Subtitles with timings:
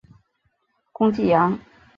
[0.93, 1.59] 攻济阳。